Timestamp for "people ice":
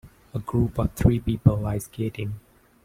1.19-1.85